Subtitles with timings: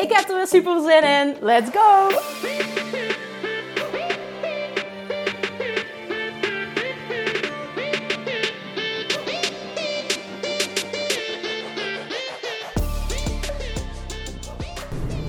[0.00, 1.36] Ik heb er weer super zin in.
[1.40, 2.08] Let's go!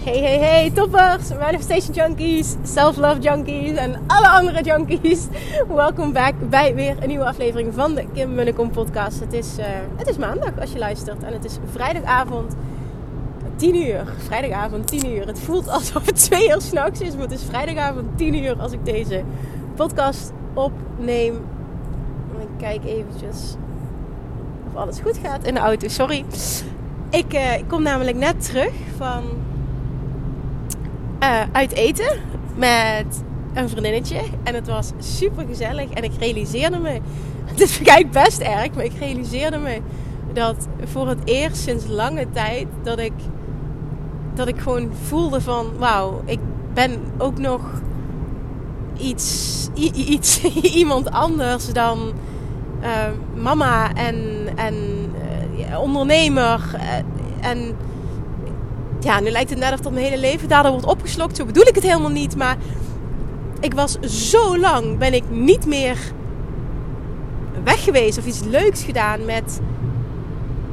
[0.03, 5.27] Hey, hey, hey, toppers, manifestation junkies, self-love junkies en alle andere junkies.
[5.67, 9.19] Welkom back bij weer een nieuwe aflevering van de Kim Munnekom podcast.
[9.19, 12.55] Het is, uh, het is maandag als je luistert en het is vrijdagavond
[13.61, 14.13] 10 uur.
[14.17, 15.27] Vrijdagavond 10 uur.
[15.27, 18.71] Het voelt alsof het 2 uur s'nachts is, maar het is vrijdagavond 10 uur als
[18.71, 19.23] ik deze
[19.75, 21.35] podcast opneem.
[22.39, 23.55] Ik kijk eventjes
[24.67, 25.87] of alles goed gaat in de auto.
[25.87, 26.25] Sorry.
[27.09, 29.23] Ik, uh, ik kom namelijk net terug van
[31.23, 32.19] uh, uit eten
[32.55, 33.23] met
[33.53, 34.21] een vriendinnetje.
[34.43, 35.89] En het was super gezellig.
[35.89, 36.99] En ik realiseerde me,
[37.55, 39.81] is kijk best erg, maar ik realiseerde me
[40.33, 43.13] dat voor het eerst sinds lange tijd dat ik,
[44.33, 46.39] dat ik gewoon voelde van wauw, ik
[46.73, 47.61] ben ook nog
[48.97, 50.41] iets, iets
[50.81, 52.11] iemand anders dan
[52.81, 52.87] uh,
[53.41, 54.17] mama en,
[54.55, 54.75] en
[55.69, 56.75] uh, ondernemer.
[57.41, 57.75] en
[58.99, 61.35] ja, nu lijkt het net of dat mijn hele leven daardoor wordt opgeslokt.
[61.37, 62.35] Zo bedoel ik het helemaal niet.
[62.35, 62.57] Maar
[63.59, 65.97] ik was zo lang, ben ik niet meer
[67.63, 69.59] weg geweest of iets leuks gedaan met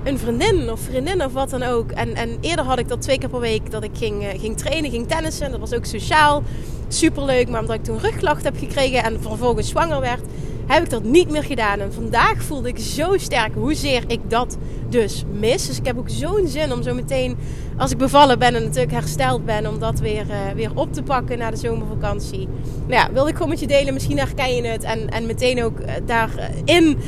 [0.04, 1.91] een vriendin of vriendin of wat dan ook.
[1.91, 4.91] En, en eerder had ik dat twee keer per week dat ik ging, ging trainen,
[4.91, 5.50] ging tennissen.
[5.50, 6.42] Dat was ook sociaal.
[6.88, 10.22] Superleuk, maar omdat ik toen rugklacht heb gekregen en vervolgens zwanger werd,
[10.68, 11.80] heb ik dat niet meer gedaan.
[11.80, 14.56] En vandaag voelde ik zo sterk hoezeer ik dat
[14.88, 15.66] dus mis.
[15.66, 17.36] Dus ik heb ook zo'n zin om zo meteen,
[17.76, 21.02] als ik bevallen ben en natuurlijk hersteld ben, om dat weer, uh, weer op te
[21.02, 22.48] pakken na de zomervakantie.
[22.86, 23.94] Nou ja, wilde ik gewoon met je delen.
[23.94, 24.82] Misschien herken je het.
[24.82, 26.98] En, en meteen ook uh, daarin.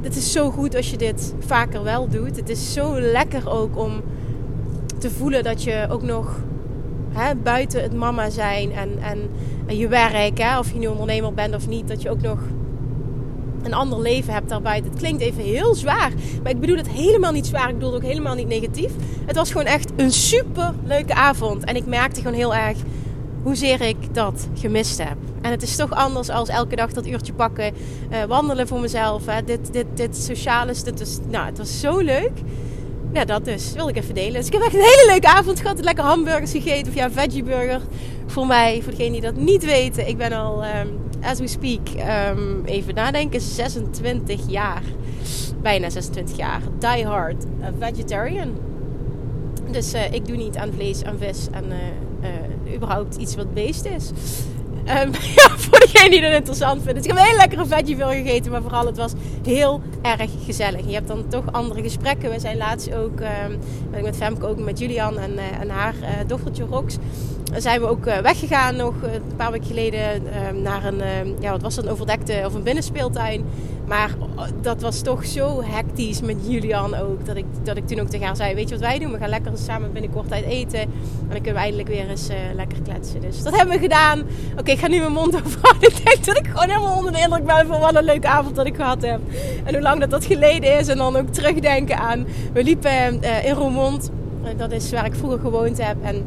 [0.00, 2.36] Het is zo goed als je dit vaker wel doet.
[2.36, 4.02] Het is zo lekker ook om
[4.98, 6.40] te voelen dat je ook nog
[7.12, 9.18] hè, buiten het mama zijn en, en,
[9.66, 12.38] en je werk, hè, of je nu ondernemer bent of niet, dat je ook nog
[13.66, 14.82] een ander leven hebt daarbij.
[14.84, 16.12] Het klinkt even heel zwaar.
[16.42, 17.68] Maar ik bedoel het helemaal niet zwaar.
[17.68, 18.92] Ik bedoel het ook helemaal niet negatief.
[19.26, 21.64] Het was gewoon echt een super leuke avond.
[21.64, 22.78] En ik merkte gewoon heel erg
[23.42, 25.16] hoezeer ik dat gemist heb.
[25.42, 27.74] En het is toch anders als elke dag dat uurtje pakken.
[28.12, 29.26] Uh, wandelen voor mezelf.
[29.26, 29.44] Hè.
[29.44, 30.74] Dit, dit, dit sociale.
[30.84, 32.32] Dit is, nou, het was zo leuk.
[33.12, 33.72] Ja, dat dus.
[33.72, 34.32] Wil ik even delen.
[34.32, 35.84] Dus ik heb echt een hele leuke avond gehad.
[35.84, 36.88] Lekker hamburgers gegeten.
[36.88, 37.80] Of ja, veggieburger.
[38.26, 40.08] Voor mij, voor degenen die dat niet weten.
[40.08, 40.64] Ik ben al...
[40.64, 41.88] Um, as we speak,
[42.34, 44.82] um, even nadenken, 26 jaar.
[45.62, 46.60] Bijna 26 jaar.
[46.78, 47.44] Die hard
[47.78, 48.54] vegetarian.
[49.70, 51.76] Dus uh, ik doe niet aan vlees, aan vis en uh,
[52.66, 54.10] uh, überhaupt iets wat beest is.
[54.88, 56.98] Um, ja, voor degene die dat interessant vindt.
[56.98, 59.12] Ik heb een hele lekkere veggie veel gegeten, maar vooral het was
[59.46, 60.86] heel erg gezellig.
[60.86, 62.30] Je hebt dan toch andere gesprekken.
[62.30, 63.58] We zijn laatst ook, um,
[63.90, 65.94] ben ik met Femke ook met Julian en, en haar
[66.26, 66.96] dochtertje Rox
[67.56, 71.62] zijn we ook weggegaan nog een paar weken geleden um, naar een, um, ja, wat
[71.62, 73.44] was dat, een overdekte of een binnenspeeltuin.
[73.86, 74.10] Maar
[74.60, 78.26] dat was toch zo hectisch met Julian ook, dat ik, dat ik toen ook tegen
[78.26, 79.12] haar zei, weet je wat wij doen?
[79.12, 80.80] We gaan lekker samen binnenkort uit eten.
[80.80, 80.90] En
[81.28, 83.20] dan kunnen we eindelijk weer eens uh, lekker kletsen.
[83.20, 84.22] Dus dat hebben we gedaan.
[84.58, 85.88] Oké, ik ga nu mijn mond overhouden.
[85.88, 88.56] Ik denk dat ik gewoon helemaal onder de indruk ben van wat een leuke avond
[88.56, 89.20] dat ik gehad heb.
[89.64, 90.88] En hoe lang dat dat geleden is.
[90.88, 94.10] En dan ook terugdenken aan, we liepen in Roermond.
[94.56, 95.96] Dat is waar ik vroeger gewoond heb.
[96.02, 96.24] En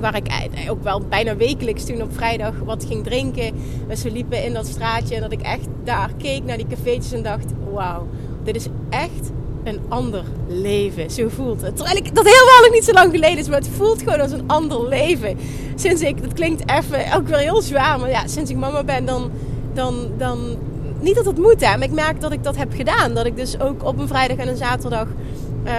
[0.00, 3.54] waar ik ook wel bijna wekelijks toen op vrijdag wat ging drinken.
[3.88, 7.12] Dus we liepen in dat straatje en dat ik echt daar keek naar die cafeetjes
[7.12, 8.06] en dacht: wauw,
[8.44, 9.30] dit is echt
[9.64, 11.10] een ander leven.
[11.10, 11.76] Zo voelt het.
[11.76, 14.32] Terwijl ik dat helemaal nog niet zo lang geleden is, maar het voelt gewoon als
[14.32, 15.38] een ander leven.
[15.74, 19.04] Sinds ik, dat klinkt even ook weer heel zwaar, maar ja, sinds ik mama ben,
[19.04, 19.30] dan,
[19.74, 20.56] dan, dan
[21.00, 23.14] niet dat het moet, hè, maar ik merk dat ik dat heb gedaan.
[23.14, 25.06] Dat ik dus ook op een vrijdag en een zaterdag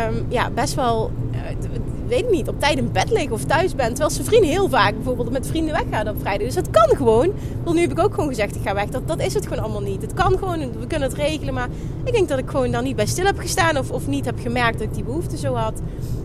[0.08, 1.12] um, ja, best wel
[2.10, 3.90] weet ik niet, op tijd in bed liggen of thuis bent.
[3.90, 6.46] Terwijl zijn vrienden heel vaak bijvoorbeeld met vrienden weggaan op vrijdag.
[6.46, 7.32] Dus dat kan gewoon.
[7.64, 8.90] Wel, nu heb ik ook gewoon gezegd, ik ga weg.
[8.90, 10.02] Dat, dat is het gewoon allemaal niet.
[10.02, 11.54] Het kan gewoon, we kunnen het regelen.
[11.54, 11.68] Maar
[12.04, 13.78] ik denk dat ik gewoon daar niet bij stil heb gestaan.
[13.78, 15.82] Of, of niet heb gemerkt dat ik die behoefte zo had.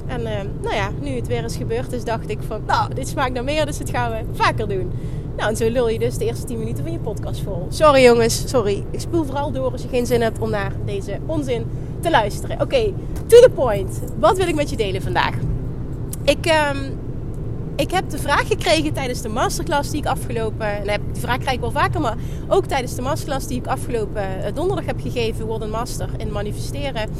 [0.07, 0.29] En uh,
[0.63, 3.45] nou ja, nu het weer eens gebeurd is, dacht ik van, nou, dit smaakt naar
[3.45, 3.67] meer.
[3.67, 4.93] Dus dat gaan we vaker doen.
[5.37, 7.67] Nou, en zo lul je dus de eerste 10 minuten van je podcast vol.
[7.69, 8.85] Sorry jongens, sorry.
[8.91, 11.67] Ik spoel vooral door als je geen zin hebt om naar deze onzin
[12.01, 12.61] te luisteren.
[12.61, 12.93] Oké,
[13.27, 14.01] to the point.
[14.19, 15.35] Wat wil ik met je delen vandaag?
[16.25, 16.99] Ik, um,
[17.77, 20.67] ik heb de vraag gekregen tijdens de masterclass die ik afgelopen...
[20.67, 22.17] En die vraag krijg ik wel vaker, maar
[22.49, 25.47] ook tijdens de masterclass die ik afgelopen eh, donderdag heb gegeven...
[25.47, 27.11] Word een Master in manifesteren.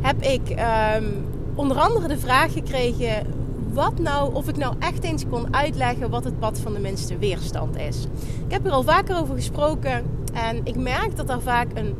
[0.00, 0.56] Heb ik
[0.96, 3.36] um, onder andere de vraag gekregen...
[3.72, 7.18] Wat nou, of ik nou echt eens kon uitleggen wat het pad van de minste
[7.18, 8.04] weerstand is.
[8.46, 10.04] Ik heb er al vaker over gesproken.
[10.32, 11.94] En ik merk dat er vaak een,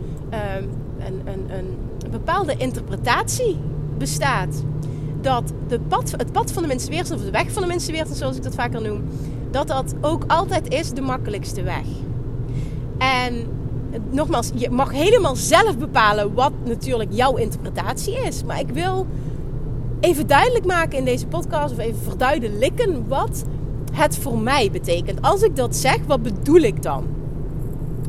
[0.56, 3.59] um, een, een, een bepaalde interpretatie
[3.99, 4.62] bestaat
[5.20, 8.37] dat de pad, het pad van de mensenweerstand, of de weg van de mensenweerstand, zoals
[8.37, 9.03] ik dat vaker noem,
[9.50, 11.85] dat dat ook altijd is de makkelijkste weg.
[12.99, 13.47] En
[14.11, 18.44] nogmaals, je mag helemaal zelf bepalen wat natuurlijk jouw interpretatie is.
[18.44, 19.06] Maar ik wil
[20.00, 23.44] even duidelijk maken in deze podcast, of even verduidelijken wat
[23.93, 25.23] het voor mij betekent.
[25.23, 27.06] Als ik dat zeg, wat bedoel ik dan?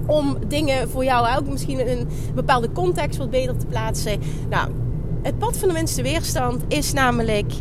[0.06, 4.20] Om dingen voor jou ook misschien in een bepaalde context wat beter te plaatsen.
[4.50, 4.70] Nou,
[5.22, 7.54] het pad van de minste weerstand is namelijk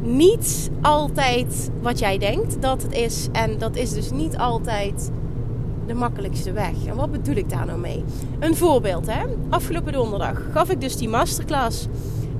[0.00, 3.28] niet altijd wat jij denkt dat het is.
[3.32, 5.10] En dat is dus niet altijd
[5.86, 6.84] de makkelijkste weg.
[6.86, 8.04] En wat bedoel ik daar nou mee?
[8.38, 9.22] Een voorbeeld, hè?
[9.48, 11.86] Afgelopen donderdag gaf ik dus die masterclass.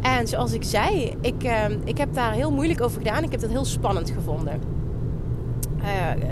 [0.00, 3.22] En zoals ik zei, ik, uh, ik heb daar heel moeilijk over gedaan.
[3.22, 4.60] Ik heb dat heel spannend gevonden.
[5.84, 6.26] Uh,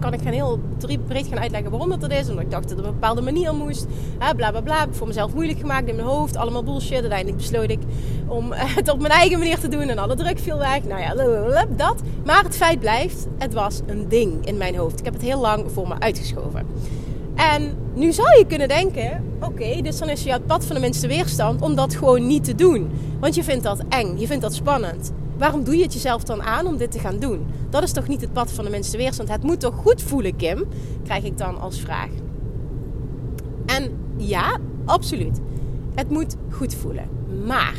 [0.00, 0.60] kan ik gaan heel
[1.06, 2.28] breed gaan uitleggen waarom dat, dat is.
[2.28, 3.86] Omdat ik dacht dat het op een bepaalde manier moest.
[4.20, 4.78] Uh, bla bla bla.
[4.78, 6.36] Heb ik voor mezelf moeilijk gemaakt in mijn hoofd.
[6.36, 7.00] Allemaal bullshit.
[7.00, 7.78] Uiteindelijk besloot ik
[8.26, 9.88] om het op mijn eigen manier te doen.
[9.88, 10.84] En alle druk viel weg.
[10.84, 12.00] Nou ja, dat.
[12.24, 14.98] Maar het feit blijft, het was een ding in mijn hoofd.
[14.98, 16.66] Ik heb het heel lang voor me uitgeschoven.
[17.34, 20.80] En nu zou je kunnen denken: oké, dus dan is je het pad van de
[20.80, 22.90] minste weerstand om dat gewoon niet te doen.
[23.20, 26.42] Want je vindt dat eng, je vindt dat spannend waarom doe je het jezelf dan
[26.42, 27.46] aan om dit te gaan doen?
[27.70, 29.28] Dat is toch niet het pad van de minste weerstand?
[29.28, 30.64] Het moet toch goed voelen, Kim?
[31.04, 32.08] Krijg ik dan als vraag.
[33.66, 35.40] En ja, absoluut.
[35.94, 37.08] Het moet goed voelen.
[37.46, 37.76] Maar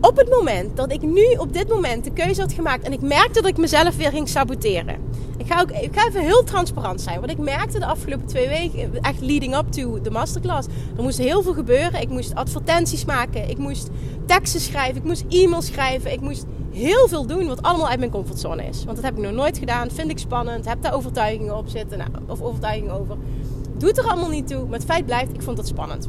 [0.00, 3.00] op het moment dat ik nu op dit moment de keuze had gemaakt en ik
[3.00, 4.96] merkte dat ik mezelf weer ging saboteren.
[5.46, 5.70] Ik ga, ook,
[6.06, 7.20] even heel transparant zijn.
[7.20, 10.68] Want ik merkte de afgelopen twee weken, echt leading up to de masterclass.
[10.96, 12.00] Er moest heel veel gebeuren.
[12.00, 13.48] Ik moest advertenties maken.
[13.48, 13.88] Ik moest
[14.24, 14.96] teksten schrijven.
[14.96, 16.12] Ik moest e-mails schrijven.
[16.12, 18.84] Ik moest heel veel doen wat allemaal uit mijn comfortzone is.
[18.84, 19.90] Want dat heb ik nog nooit gedaan.
[19.90, 20.68] Vind ik spannend.
[20.68, 21.98] Heb daar overtuigingen op zitten.
[21.98, 23.16] Nou, of overtuigingen over.
[23.78, 24.64] Doet er allemaal niet toe.
[24.64, 26.08] Maar het feit blijft, ik vond het spannend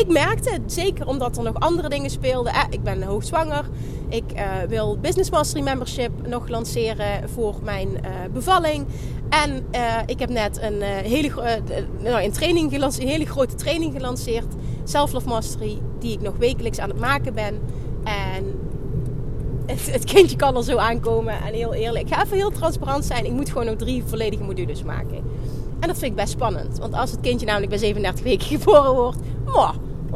[0.00, 2.52] ik merkte het, zeker omdat er nog andere dingen speelden.
[2.52, 3.64] Eh, ik ben hoogzwanger.
[4.08, 8.86] Ik uh, wil Business Mastery Membership nog lanceren voor mijn uh, bevalling.
[9.28, 11.30] En uh, ik heb net een, hele,
[12.02, 14.54] nou, een, training gelanceerd, een hele grote training gelanceerd.
[14.84, 15.78] Self Love Mastery.
[15.98, 17.60] Die ik nog wekelijks aan het maken ben.
[18.04, 18.54] En
[19.66, 21.34] het, het, kindje kan er zo aankomen.
[21.46, 23.24] En heel eerlijk, ik ga even heel transparant zijn.
[23.24, 25.22] Ik moet gewoon nog drie volledige modules maken.
[25.80, 26.78] En dat vind ik best spannend.
[26.78, 29.18] Want als het kindje namelijk bij 37 weken geboren wordt,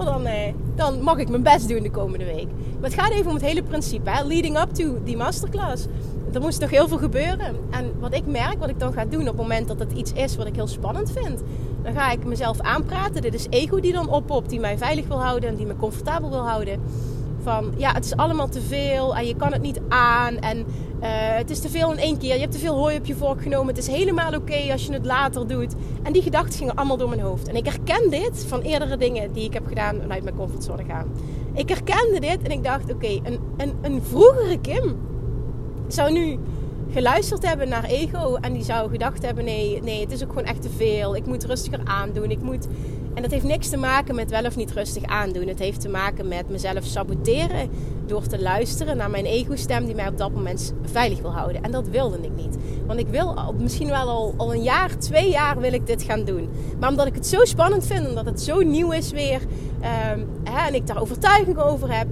[0.05, 2.47] dan, eh, dan mag ik mijn best doen de komende week.
[2.81, 4.11] Maar het gaat even om het hele principe.
[4.11, 4.25] Hè?
[4.25, 5.87] Leading up to die masterclass.
[6.33, 7.57] Er moest nog heel veel gebeuren.
[7.71, 10.13] En wat ik merk, wat ik dan ga doen op het moment dat het iets
[10.13, 11.43] is wat ik heel spannend vind.
[11.83, 13.23] Dan ga ik mezelf aanpraten.
[13.23, 16.31] Dit is ego die dan oppopt, die mij veilig wil houden en die me comfortabel
[16.31, 16.81] wil houden
[17.49, 20.65] van ja, het is allemaal te veel en je kan het niet aan en uh,
[21.37, 22.35] het is te veel in één keer.
[22.35, 23.75] Je hebt te veel hooi op je vork genomen.
[23.75, 25.75] Het is helemaal oké als je het later doet.
[26.03, 27.49] En die gedachten gingen allemaal door mijn hoofd.
[27.49, 31.07] En ik herken dit van eerdere dingen die ik heb gedaan vanuit mijn comfortzone gaan.
[31.55, 34.97] Ik herkende dit en ik dacht: oké, een, een, een vroegere Kim
[35.87, 36.39] zou nu
[36.91, 40.45] geluisterd hebben naar ego en die zou gedacht hebben: nee, nee, het is ook gewoon
[40.49, 41.17] echt te veel.
[41.17, 42.31] Ik moet rustiger aandoen.
[42.31, 42.67] Ik moet
[43.19, 45.49] en dat heeft niks te maken met wel of niet rustig aandoen.
[45.49, 47.71] Het heeft te maken met mezelf saboteren
[48.07, 51.63] door te luisteren naar mijn ego-stem die mij op dat moment veilig wil houden.
[51.63, 52.57] En dat wilde ik niet.
[52.87, 56.25] Want ik wil misschien wel al, al een jaar, twee jaar wil ik dit gaan
[56.25, 56.49] doen.
[56.81, 60.67] Maar omdat ik het zo spannend vind, omdat het zo nieuw is weer um, hè,
[60.67, 62.07] en ik daar overtuiging over heb,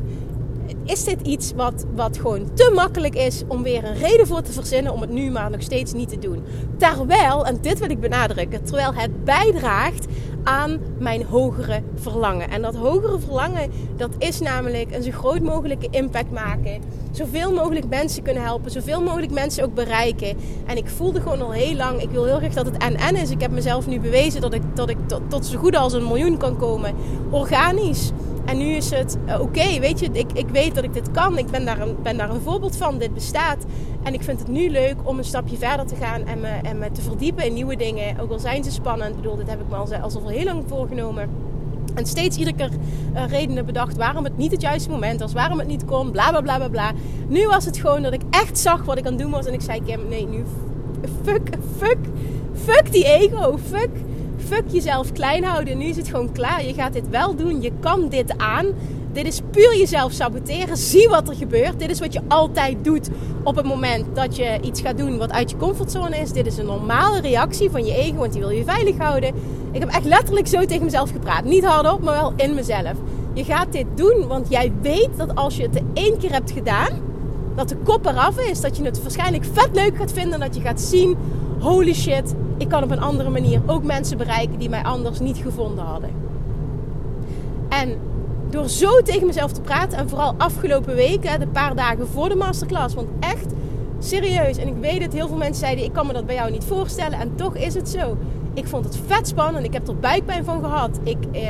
[0.87, 4.53] is dit iets wat, wat gewoon te makkelijk is om weer een reden voor te
[4.53, 6.43] verzinnen om het nu maar nog steeds niet te doen.
[6.77, 10.07] Terwijl, en dit wil ik benadrukken, terwijl het bijdraagt
[10.47, 12.51] aan mijn hogere verlangen.
[12.51, 16.81] En dat hogere verlangen, dat is namelijk een zo groot mogelijke impact maken.
[17.11, 20.37] Zoveel mogelijk mensen kunnen helpen, zoveel mogelijk mensen ook bereiken.
[20.67, 23.31] En ik voelde gewoon al heel lang, ik wil heel graag dat het en-en is.
[23.31, 26.07] Ik heb mezelf nu bewezen dat ik, dat ik tot, tot zo goed als een
[26.07, 26.95] miljoen kan komen.
[27.31, 28.11] Organisch.
[28.47, 31.39] En nu is het uh, oké, weet je, ik, ik weet dat ik dit kan.
[31.39, 32.99] Ik ben daar, een, ben daar een voorbeeld van.
[32.99, 33.65] Dit bestaat.
[34.03, 36.79] En ik vind het nu leuk om een stapje verder te gaan en me, en
[36.79, 38.21] me te verdiepen in nieuwe dingen.
[38.21, 39.11] Ook al zijn ze spannend.
[39.11, 41.31] Ik bedoel, dit heb ik me al, al heel lang voorgenomen.
[41.95, 42.71] En steeds iedere keer
[43.15, 46.31] uh, redenen bedacht waarom het niet het juiste moment was, waarom het niet kon, bla
[46.31, 46.93] bla bla bla bla.
[47.29, 49.53] Nu was het gewoon dat ik echt zag wat ik aan het doen was en
[49.53, 50.45] ik zei: Kim, nee, nu
[51.25, 51.99] fuck, fuck,
[52.65, 53.91] fuck die ego, fuck
[54.47, 55.79] fuck jezelf klein houden.
[55.79, 56.65] Nu is het gewoon klaar.
[56.65, 57.63] Je gaat dit wel doen.
[57.63, 58.67] Je kan dit aan.
[59.13, 60.77] Dit is puur jezelf saboteren.
[60.77, 61.79] Zie wat er gebeurt.
[61.79, 63.09] Dit is wat je altijd doet
[63.43, 66.33] op het moment dat je iets gaat doen wat uit je comfortzone is.
[66.33, 69.35] Dit is een normale reactie van je ego, want die wil je veilig houden.
[69.73, 71.45] Ik heb echt letterlijk zo tegen mezelf gepraat.
[71.45, 72.93] Niet hardop, maar wel in mezelf.
[73.33, 76.91] Je gaat dit doen, want jij weet dat als je het één keer hebt gedaan,
[77.55, 78.61] dat de kop eraf is.
[78.61, 80.41] Dat je het waarschijnlijk vet leuk gaat vinden.
[80.41, 81.17] Dat je gaat zien,
[81.59, 85.37] holy shit, ik kan op een andere manier ook mensen bereiken die mij anders niet
[85.37, 86.11] gevonden hadden.
[87.69, 87.97] En
[88.51, 92.35] door zo tegen mezelf te praten en vooral afgelopen weken, de paar dagen voor de
[92.35, 93.53] masterclass, want echt
[93.99, 94.57] serieus.
[94.57, 96.65] En ik weet dat heel veel mensen zeiden: ik kan me dat bij jou niet
[96.65, 97.19] voorstellen.
[97.19, 98.17] En toch is het zo.
[98.55, 99.65] Ik vond het vet spannend.
[99.65, 101.01] Ik heb er buikpijn van gehad.
[101.03, 101.43] Ik eh,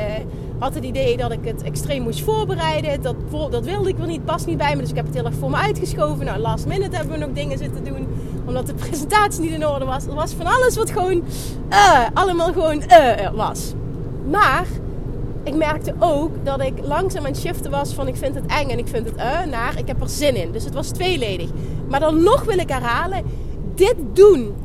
[0.59, 3.01] had het idee dat ik het extreem moest voorbereiden.
[3.01, 3.15] Dat,
[3.49, 4.81] dat wilde ik wel niet, past niet bij me.
[4.81, 6.25] Dus ik heb het heel erg voor me uitgeschoven.
[6.25, 8.07] Nou, last minute hebben we nog dingen zitten doen.
[8.47, 10.05] Omdat de presentatie niet in orde was.
[10.05, 11.23] Er was van alles wat gewoon
[11.69, 13.73] uh, allemaal gewoon uh, was.
[14.29, 14.65] Maar
[15.43, 18.69] ik merkte ook dat ik langzaam aan het shiften was van ik vind het eng
[18.69, 20.51] en ik vind het uh, naar ik heb er zin in.
[20.51, 21.49] Dus het was tweeledig.
[21.89, 23.23] Maar dan nog wil ik herhalen,
[23.75, 24.55] dit doen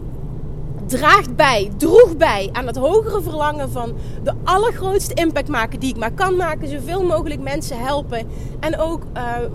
[0.87, 5.97] draagt bij, droeg bij aan het hogere verlangen van de allergrootste impact maken die ik
[5.97, 6.69] maar kan maken.
[6.69, 8.27] Zoveel mogelijk mensen helpen.
[8.61, 9.03] En ook,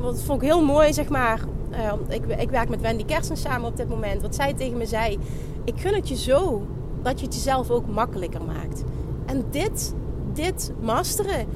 [0.01, 1.39] wat vond ik heel mooi, zeg maar.
[1.71, 4.21] Uh, ik, ik werk met Wendy Kersen samen op dit moment.
[4.21, 5.19] Wat zij tegen me zei:
[5.65, 6.67] Ik gun het je zo
[7.01, 8.83] dat je het jezelf ook makkelijker maakt.
[9.25, 9.93] En dit
[10.38, 11.47] dit masteren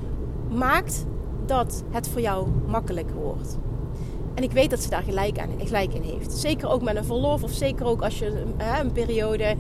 [0.50, 1.06] maakt
[1.46, 3.58] dat het voor jou makkelijker wordt.
[4.34, 6.32] En ik weet dat ze daar gelijk, aan, gelijk in heeft.
[6.32, 8.44] Zeker ook met een verlof of zeker ook als je
[8.82, 9.56] een periode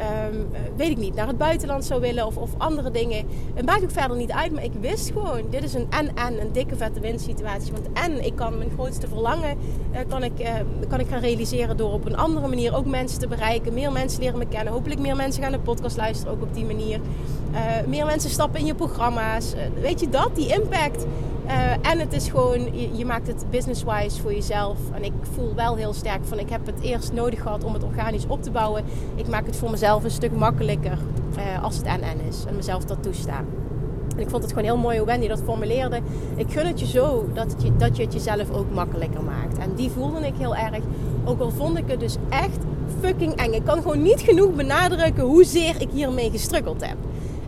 [0.00, 3.26] um, weet ik niet, naar het buitenland zou willen of, of andere dingen.
[3.54, 6.52] Het maakt ook verder niet uit, maar ik wist gewoon, dit is een en-en, een
[6.52, 7.72] dikke vette winsituatie.
[7.72, 9.58] Want en ik kan mijn grootste verlangen,
[9.92, 10.54] uh, kan, ik, uh,
[10.88, 13.74] kan ik gaan realiseren door op een andere manier ook mensen te bereiken.
[13.74, 14.72] Meer mensen leren me kennen.
[14.72, 17.00] Hopelijk meer mensen gaan de podcast luisteren ook op die manier.
[17.52, 19.54] Uh, meer mensen stappen in je programma's.
[19.80, 21.06] weet je dat, die impact.
[21.82, 24.78] En het is gewoon, je, maakt het business-wise voor jezelf.
[24.92, 27.84] En ik voel wel heel sterk van, ik heb het eerst nodig gehad om het
[27.84, 28.84] organisch op te bouwen.
[29.14, 30.98] Ik maak het voor mezelf een stuk makkelijker
[31.36, 32.44] uh, als het NN is.
[32.44, 33.46] En mezelf dat toestaan.
[34.16, 36.00] En ik vond het gewoon heel mooi hoe Wendy dat formuleerde.
[36.36, 39.58] Ik gun het je zo dat, je, dat je het jezelf ook makkelijker maakt.
[39.58, 40.84] En die voelde ik heel erg.
[41.24, 42.58] Ook al vond ik het dus echt
[43.00, 43.52] fucking eng.
[43.52, 46.96] Ik kan gewoon niet genoeg benadrukken hoezeer ik hiermee gestruggeld heb.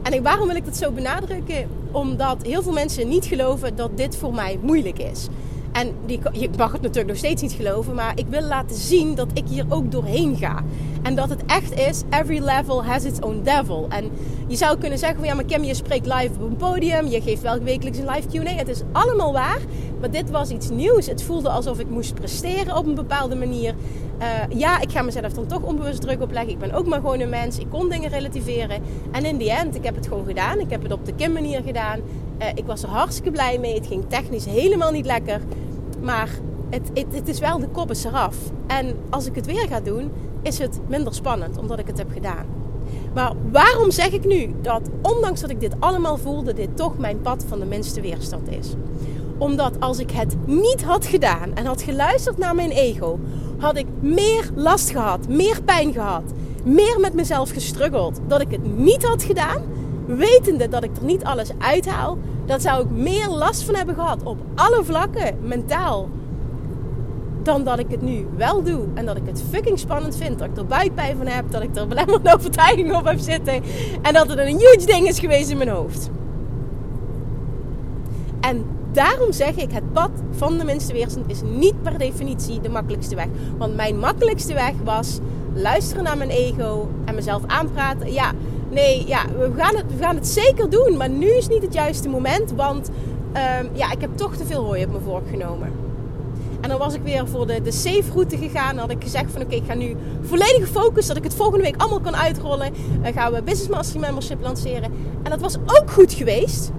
[0.02, 1.68] En waarom wil ik dat zo benadrukken?
[1.90, 5.28] Omdat heel veel mensen niet geloven dat dit voor mij moeilijk is.
[5.72, 9.14] En die, je mag het natuurlijk nog steeds niet geloven, maar ik wil laten zien
[9.14, 10.62] dat ik hier ook doorheen ga.
[11.02, 13.86] En dat het echt is, every level has its own devil.
[13.88, 14.10] En
[14.46, 17.20] je zou kunnen zeggen van ja, maar Kim, je spreekt live op een podium, je
[17.20, 18.50] geeft wel wekelijks een live Q&A.
[18.50, 19.58] Het is allemaal waar,
[20.00, 21.06] maar dit was iets nieuws.
[21.06, 23.74] Het voelde alsof ik moest presteren op een bepaalde manier.
[24.18, 26.52] Uh, ja, ik ga mezelf dan toch onbewust druk opleggen.
[26.52, 27.58] Ik ben ook maar gewoon een mens.
[27.58, 28.82] Ik kon dingen relativeren.
[29.12, 30.60] En in die end, ik heb het gewoon gedaan.
[30.60, 32.00] Ik heb het op de Kim manier gedaan.
[32.40, 33.74] Uh, ik was er hartstikke blij mee.
[33.74, 35.40] Het ging technisch helemaal niet lekker.
[36.00, 36.28] Maar
[36.70, 38.36] het, het, het, is wel, de kop is eraf.
[38.66, 40.10] En als ik het weer ga doen,
[40.42, 42.46] is het minder spannend, omdat ik het heb gedaan.
[43.14, 47.20] Maar waarom zeg ik nu dat, ondanks dat ik dit allemaal voelde, dit toch mijn
[47.20, 48.74] pad van de minste weerstand is?
[49.38, 53.18] Omdat als ik het niet had gedaan en had geluisterd naar mijn ego,
[53.58, 56.22] had ik meer last gehad, meer pijn gehad,
[56.64, 58.20] meer met mezelf gestruggeld.
[58.26, 59.62] Dat ik het niet had gedaan,
[60.06, 64.22] wetende dat ik er niet alles uithaal, dat zou ik meer last van hebben gehad
[64.22, 66.08] op alle vlakken, mentaal.
[67.42, 68.84] Dan dat ik het nu wel doe.
[68.94, 70.38] En dat ik het fucking spannend vind.
[70.38, 71.50] Dat ik er buikpijn van heb.
[71.50, 73.62] Dat ik er belemmerende overtuiging op heb zitten.
[74.02, 76.10] En dat het een huge ding is geweest in mijn hoofd.
[78.40, 82.68] En daarom zeg ik, het pad van de minste weerstand is niet per definitie de
[82.68, 83.28] makkelijkste weg.
[83.56, 85.18] Want mijn makkelijkste weg was
[85.54, 88.12] luisteren naar mijn ego en mezelf aanpraten.
[88.12, 88.32] Ja,
[88.70, 90.96] nee, ja, we gaan, het, we gaan het zeker doen.
[90.96, 92.52] Maar nu is niet het juiste moment.
[92.52, 95.72] Want um, ja, ik heb toch te veel hooi op me voorgenomen.
[96.62, 98.70] En dan was ik weer voor de, de safe route gegaan.
[98.70, 101.14] Dan had ik gezegd van oké, ik ga nu volledig focussen.
[101.14, 102.72] Dat ik het volgende week allemaal kan uitrollen.
[103.02, 104.92] Dan gaan we Business Mastery Membership lanceren.
[105.22, 106.72] En dat was ook goed geweest.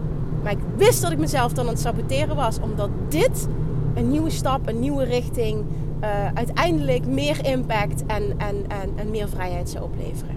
[0.43, 2.59] Maar ik wist dat ik mezelf dan aan het saboteren was.
[2.59, 3.47] Omdat dit
[3.93, 5.63] een nieuwe stap, een nieuwe richting...
[6.03, 10.35] Uh, uiteindelijk meer impact en, en, en, en meer vrijheid zou opleveren.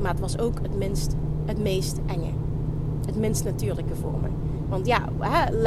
[0.00, 2.30] Maar het was ook het, minst, het meest enge.
[3.06, 4.28] Het minst natuurlijke voor me.
[4.68, 5.08] Want ja,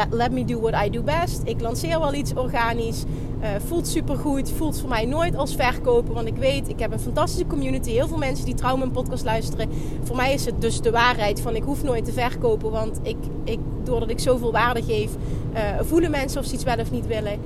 [0.09, 1.41] let me do what I do best.
[1.43, 3.03] Ik lanceer wel iets organisch.
[3.41, 4.51] Uh, voelt supergoed.
[4.51, 6.13] Voelt voor mij nooit als verkopen.
[6.13, 7.89] Want ik weet, ik heb een fantastische community.
[7.89, 9.69] Heel veel mensen die trouw mijn podcast luisteren.
[10.03, 12.71] Voor mij is het dus de waarheid van ik hoef nooit te verkopen.
[12.71, 15.11] Want ik, ik, doordat ik zoveel waarde geef,
[15.53, 17.39] uh, voelen mensen of ze iets wel of niet willen.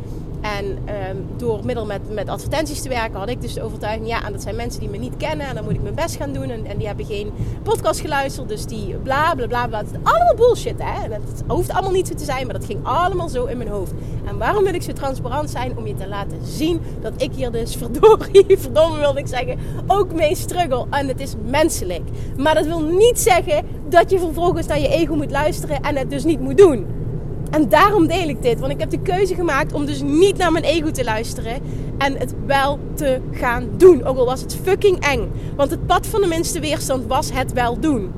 [0.46, 4.08] En ehm, door middel met, met advertenties te werken had ik dus de overtuiging...
[4.08, 6.16] ja, en dat zijn mensen die me niet kennen en dan moet ik mijn best
[6.16, 6.50] gaan doen.
[6.50, 7.32] En, en die hebben geen
[7.64, 9.78] podcast geluisterd, dus die bla bla bla bla.
[9.78, 11.04] Het is allemaal bullshit, hè.
[11.04, 13.70] En het hoeft allemaal niet zo te zijn, maar dat ging allemaal zo in mijn
[13.70, 13.92] hoofd.
[14.28, 15.78] En waarom wil ik zo transparant zijn?
[15.78, 20.14] Om je te laten zien dat ik hier dus verdorie, verdomme wilde ik zeggen, ook
[20.14, 20.86] mee struggle.
[20.90, 22.04] En het is menselijk.
[22.38, 26.10] Maar dat wil niet zeggen dat je vervolgens naar je ego moet luisteren en het
[26.10, 27.04] dus niet moet doen.
[27.52, 28.60] En daarom deel ik dit.
[28.60, 31.62] Want ik heb de keuze gemaakt om dus niet naar mijn ego te luisteren.
[31.98, 34.04] En het wel te gaan doen.
[34.04, 35.32] Ook al was het fucking eng.
[35.56, 38.12] Want het pad van de minste weerstand was het wel doen.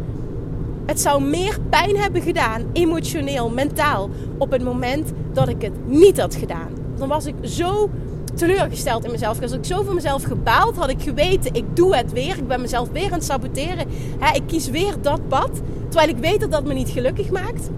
[0.86, 6.20] Het zou meer pijn hebben gedaan, emotioneel, mentaal, op het moment dat ik het niet
[6.20, 6.70] had gedaan.
[6.98, 7.90] Dan was ik zo
[8.34, 9.42] teleurgesteld in mezelf.
[9.42, 12.38] Als ik zo van mezelf gebaald had ik geweten, ik doe het weer.
[12.38, 13.88] Ik ben mezelf weer aan het saboteren.
[14.34, 15.50] ik kies weer dat pad.
[15.90, 17.70] Terwijl ik weet dat dat me niet gelukkig maakt.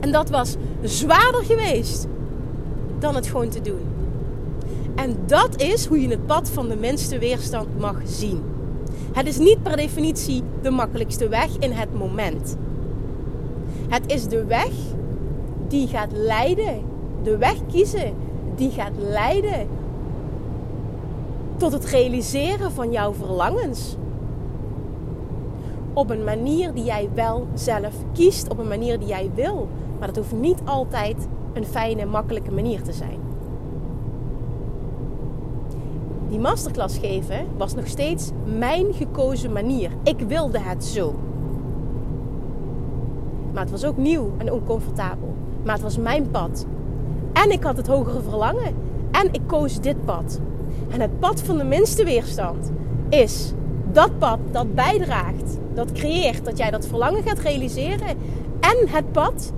[0.00, 2.06] En dat was zwaarder geweest
[2.98, 3.80] dan het gewoon te doen.
[4.94, 8.42] En dat is hoe je het pad van de minste weerstand mag zien.
[9.12, 12.56] Het is niet per definitie de makkelijkste weg in het moment.
[13.88, 14.70] Het is de weg
[15.68, 16.82] die gaat leiden,
[17.22, 18.14] de weg kiezen
[18.54, 19.68] die gaat leiden
[21.56, 23.96] tot het realiseren van jouw verlangens.
[25.92, 29.68] Op een manier die jij wel zelf kiest, op een manier die jij wil.
[29.98, 33.18] Maar dat hoeft niet altijd een fijne, makkelijke manier te zijn.
[36.28, 39.90] Die masterclass geven was nog steeds mijn gekozen manier.
[40.02, 41.14] Ik wilde het zo.
[43.52, 45.34] Maar het was ook nieuw en oncomfortabel.
[45.64, 46.66] Maar het was mijn pad.
[47.32, 48.74] En ik had het hogere verlangen.
[49.10, 50.40] En ik koos dit pad.
[50.88, 52.70] En het pad van de minste weerstand
[53.08, 53.52] is
[53.92, 58.08] dat pad dat bijdraagt, dat creëert dat jij dat verlangen gaat realiseren.
[58.60, 59.52] En het pad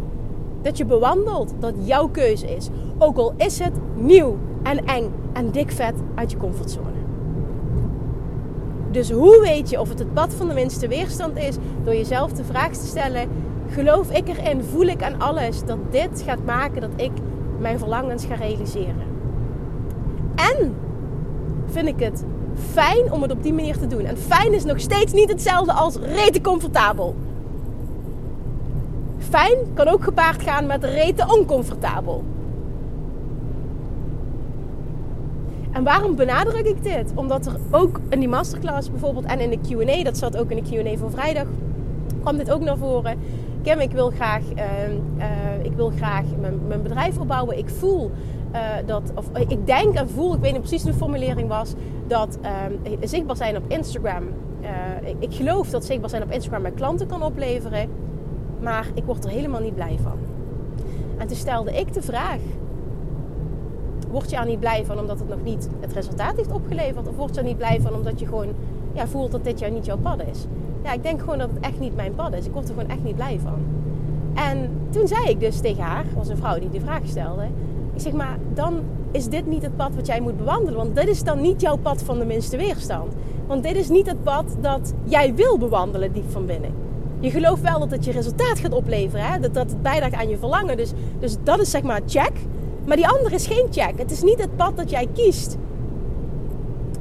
[0.63, 2.69] dat je bewandelt, dat jouw keuze is.
[2.99, 6.89] Ook al is het nieuw en eng en dik vet uit je comfortzone.
[8.91, 11.57] Dus hoe weet je of het het pad van de minste weerstand is?
[11.85, 13.29] Door jezelf de vraag te stellen:
[13.71, 17.13] geloof ik erin, voel ik aan alles dat dit gaat maken dat ik
[17.59, 19.09] mijn verlangens ga realiseren?
[20.35, 20.75] En
[21.67, 22.25] vind ik het
[22.73, 24.05] fijn om het op die manier te doen?
[24.05, 27.15] En fijn is nog steeds niet hetzelfde als rete comfortabel
[29.31, 32.25] fijn kan ook gepaard gaan met rete oncomfortabel.
[35.73, 37.13] En waarom benadruk ik dit?
[37.15, 40.63] Omdat er ook in die masterclass bijvoorbeeld en in de Q&A, dat zat ook in
[40.65, 41.47] de Q&A van vrijdag,
[42.21, 43.19] kwam dit ook naar voren.
[43.63, 44.63] Kim, ik wil graag, uh,
[45.19, 47.59] uh, ik wil graag mijn, mijn, bedrijf opbouwen.
[47.59, 48.11] Ik voel
[48.53, 51.75] uh, dat, of ik denk en voel, ik weet niet precies hoe de formulering was,
[52.07, 54.23] dat ehm, zichtbaar zijn op Instagram.
[55.05, 57.89] Ik, ik geloof dat zichtbaar zijn op Instagram mijn klanten kan opleveren.
[58.63, 60.19] Maar ik word er helemaal niet blij van.
[61.19, 62.39] En toen stelde ik de vraag:
[64.11, 67.09] Word je er niet blij van omdat het nog niet het resultaat heeft opgeleverd?
[67.09, 68.49] Of word je er niet blij van omdat je gewoon
[68.93, 70.47] ja, voelt dat dit jaar niet jouw pad is?
[70.83, 72.47] Ja, ik denk gewoon dat het echt niet mijn pad is.
[72.47, 73.59] Ik word er gewoon echt niet blij van.
[74.35, 77.43] En toen zei ik dus tegen haar, was een vrouw die de vraag stelde.
[77.95, 80.77] Ik zeg maar, dan is dit niet het pad wat jij moet bewandelen.
[80.77, 83.15] Want dit is dan niet jouw pad van de minste weerstand.
[83.47, 86.80] Want dit is niet het pad dat jij wil bewandelen diep van binnen
[87.21, 89.27] je gelooft wel dat het je resultaat gaat opleveren.
[89.27, 89.41] Hè?
[89.41, 90.77] Dat, dat het bijdraagt aan je verlangen.
[90.77, 92.33] Dus, dus dat is zeg maar check.
[92.87, 93.99] Maar die andere is geen check.
[93.99, 95.57] Het is niet het pad dat jij kiest.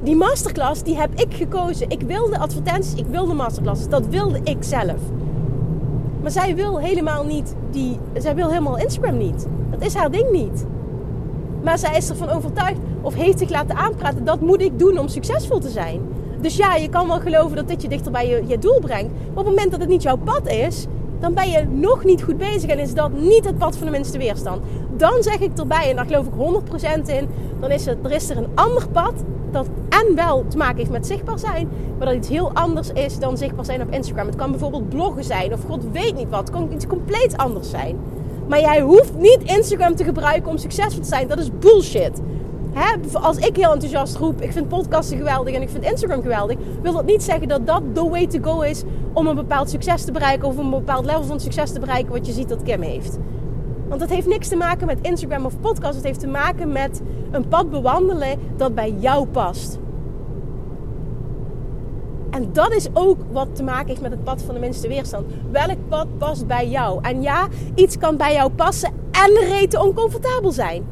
[0.02, 1.90] Die masterclass, die heb ik gekozen.
[1.90, 3.88] Ik wilde advertenties, ik wilde masterclasses.
[3.88, 5.00] Dat wilde ik zelf.
[6.22, 7.98] Maar zij wil helemaal niet die...
[8.14, 9.46] Zij wil helemaal Instagram niet.
[9.70, 10.66] Dat is haar ding niet.
[11.62, 14.24] Maar zij is ervan overtuigd of heeft zich laten aanpraten.
[14.24, 16.00] Dat moet ik doen om succesvol te zijn.
[16.40, 19.12] Dus ja, je kan wel geloven dat dit je dichter bij je, je doel brengt.
[19.12, 20.86] Maar op het moment dat het niet jouw pad is,
[21.20, 23.92] dan ben je nog niet goed bezig en is dat niet het pad van de
[23.92, 24.62] minste weerstand.
[24.96, 27.28] Dan zeg ik erbij, en daar geloof ik 100% in,
[27.60, 29.12] dan is het, er is er een ander pad
[29.50, 33.18] dat en wel te maken heeft met zichtbaar zijn, maar dat iets heel anders is
[33.18, 34.26] dan zichtbaar zijn op Instagram.
[34.26, 36.40] Het kan bijvoorbeeld bloggen zijn of god weet niet wat.
[36.40, 37.96] Het kan iets compleet anders zijn.
[38.48, 41.28] Maar jij hoeft niet Instagram te gebruiken om succesvol te zijn.
[41.28, 42.20] Dat is bullshit.
[42.72, 46.56] Hè, als ik heel enthousiast roep, ik vind podcasten geweldig en ik vind Instagram geweldig,
[46.82, 50.04] wil dat niet zeggen dat dat the way to go is om een bepaald succes
[50.04, 52.82] te bereiken of een bepaald level van succes te bereiken wat je ziet dat Kim
[52.82, 53.18] heeft.
[53.88, 55.94] Want dat heeft niks te maken met Instagram of podcast.
[55.94, 59.78] Het heeft te maken met een pad bewandelen dat bij jou past.
[62.30, 65.26] En dat is ook wat te maken heeft met het pad van de minste weerstand.
[65.50, 66.98] Welk pad past bij jou?
[67.02, 70.84] En ja, iets kan bij jou passen en rete oncomfortabel zijn.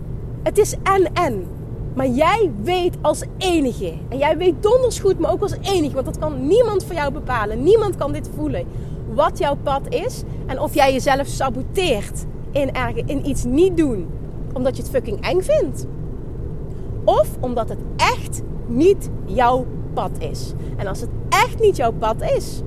[0.43, 1.58] Het is en en.
[1.99, 3.93] Maar jij weet als enige.
[4.09, 5.95] En jij weet donders goed, maar ook als enige.
[5.95, 7.63] Want dat kan niemand voor jou bepalen.
[7.63, 8.67] Niemand kan dit voelen.
[9.15, 10.23] Wat jouw pad is.
[10.47, 14.09] En of jij jezelf saboteert in, ergen, in iets niet doen.
[14.53, 15.87] omdat je het fucking eng vindt.
[17.05, 20.53] Of omdat het echt niet jouw pad is.
[20.77, 22.63] En als het echt niet jouw pad is,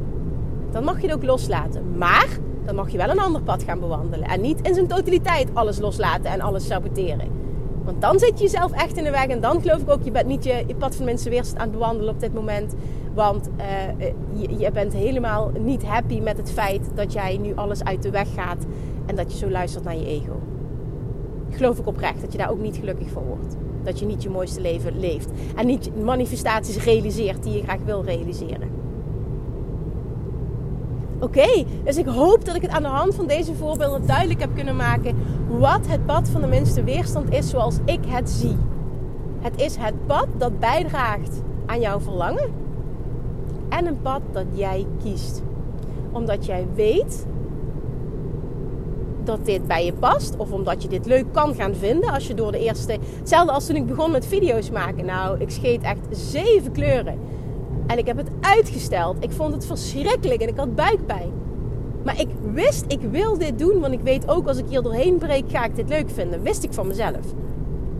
[0.71, 1.97] dan mag je het ook loslaten.
[1.97, 2.27] Maar
[2.65, 4.27] dan mag je wel een ander pad gaan bewandelen.
[4.27, 7.40] En niet in zijn totaliteit alles loslaten en alles saboteren.
[7.83, 9.25] Want dan zit je jezelf echt in de weg.
[9.25, 11.67] En dan geloof ik ook, je bent niet je, je pad van mensen weerstand aan
[11.67, 12.75] het bewandelen op dit moment.
[13.13, 18.03] Want uh, je, bent helemaal niet happy met het feit dat jij nu alles uit
[18.03, 18.65] de weg gaat.
[19.05, 20.39] En dat je zo luistert naar je ego.
[21.49, 23.55] Geloof ik oprecht dat je daar ook niet gelukkig van wordt.
[23.83, 25.29] Dat je niet je mooiste leven leeft.
[25.55, 28.80] En niet manifestaties realiseert die je graag wil realiseren.
[31.21, 34.55] Oké, dus ik hoop dat ik het aan de hand van deze voorbeelden duidelijk heb
[34.55, 35.15] kunnen maken
[35.47, 38.55] wat het pad van de minste weerstand is zoals ik het zie.
[39.39, 42.49] Het is het pad dat bijdraagt aan jouw verlangen
[43.69, 45.41] en een pad dat jij kiest.
[46.11, 47.25] Omdat jij weet
[49.23, 50.37] dat dit bij je past.
[50.37, 52.09] Of omdat je dit leuk kan gaan vinden.
[52.09, 52.97] Als je door de eerste.
[53.17, 55.05] Hetzelfde als toen ik begon met video's maken.
[55.05, 57.19] Nou, ik scheet echt zeven kleuren.
[57.87, 59.23] En ik heb het uitgesteld.
[59.23, 61.31] Ik vond het verschrikkelijk en ik had buikpijn.
[62.03, 63.79] Maar ik wist, ik wil dit doen.
[63.79, 66.41] Want ik weet ook als ik hier doorheen breek, ga ik dit leuk vinden.
[66.41, 67.25] Wist ik van mezelf.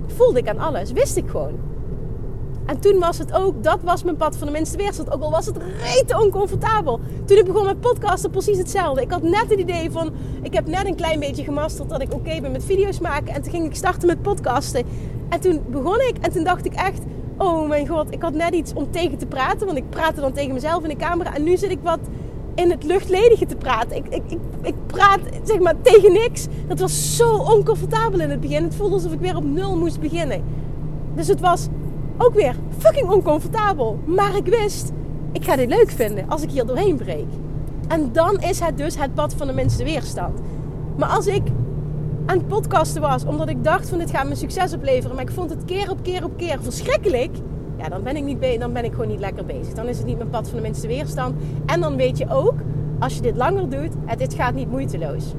[0.07, 0.91] Voelde ik aan alles.
[0.91, 1.69] Wist ik gewoon.
[2.65, 5.11] En toen was het ook, dat was mijn pad van de minste weerstand.
[5.11, 6.99] Ook al was het rete oncomfortabel.
[7.25, 9.01] Toen ik begon met podcasten, precies hetzelfde.
[9.01, 12.13] Ik had net het idee van, ik heb net een klein beetje gemasterd dat ik
[12.13, 13.33] oké ben met video's maken.
[13.33, 14.85] En toen ging ik starten met podcasten.
[15.29, 17.01] En toen begon ik en toen dacht ik echt,
[17.41, 19.65] oh mijn god, ik had net iets om tegen te praten.
[19.65, 21.35] Want ik praatte dan tegen mezelf in de camera.
[21.35, 21.99] En nu zit ik wat
[22.55, 23.95] in het luchtledige te praten.
[23.95, 26.47] Ik, ik, ik, ik praat zeg maar tegen niks.
[26.67, 28.63] Dat was zo oncomfortabel in het begin.
[28.63, 30.43] Het voelde alsof ik weer op nul moest beginnen.
[31.15, 31.67] Dus het was
[32.17, 33.99] ook weer fucking oncomfortabel.
[34.05, 34.91] Maar ik wist,
[35.31, 37.29] ik ga dit leuk vinden als ik hier doorheen breek.
[37.87, 40.39] En dan is het dus het pad van de minste weerstand.
[40.95, 41.43] Maar als ik
[42.31, 45.31] aan het podcasten was, omdat ik dacht van dit gaat me succes opleveren, maar ik
[45.31, 47.35] vond het keer op keer op keer verschrikkelijk,
[47.77, 49.73] ja, dan ben ik, niet dan ben ik gewoon niet lekker bezig.
[49.73, 51.35] Dan is het niet mijn pad van de minste weerstand.
[51.65, 52.53] En dan weet je ook,
[52.99, 55.33] als je dit langer doet, het, dit gaat niet moeiteloos.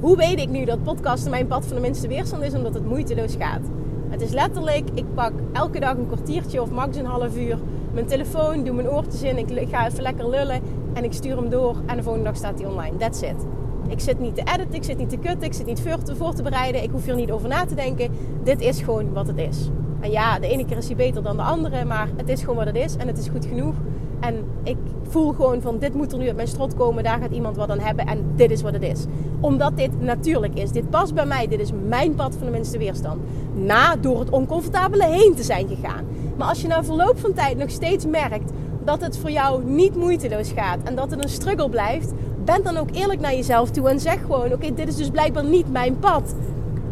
[0.00, 2.54] Hoe weet ik nu dat podcasten mijn pad van de minste weerstand is?
[2.54, 3.62] Omdat het moeiteloos gaat.
[4.08, 7.58] Het is letterlijk, ik pak elke dag een kwartiertje of max een half uur
[7.92, 11.48] mijn telefoon, doe mijn oortjes in, ik ga even lekker lullen en ik stuur hem
[11.48, 12.96] door en de volgende dag staat hij online.
[12.96, 13.57] That's it.
[13.88, 15.82] Ik zit niet te editen, ik zit niet te kutten, ik zit niet
[16.16, 18.10] voor te, bereiden, ik hoef hier niet over na te denken.
[18.44, 19.70] Dit is gewoon wat het is.
[20.00, 22.56] En ja, de ene keer is hij beter dan de andere, maar het is gewoon
[22.56, 23.74] wat het is en het is goed genoeg.
[24.20, 24.76] En ik
[25.08, 27.70] voel gewoon van dit moet er nu uit mijn strot komen, daar gaat iemand wat
[27.70, 29.04] aan hebben en dit is wat het is.
[29.40, 30.70] Omdat dit natuurlijk is.
[30.70, 33.20] Dit past bij mij, dit is mijn pad van de minste weerstand.
[33.54, 36.04] Na door het oncomfortabele heen te zijn gegaan.
[36.36, 38.52] Maar als je na verloop van tijd nog steeds merkt
[38.84, 42.12] dat het voor jou niet moeiteloos gaat en dat het een struggle blijft,
[42.52, 45.44] ben dan ook eerlijk naar jezelf toe en zeg gewoon: oké, dit is dus blijkbaar
[45.44, 46.34] niet mijn pad.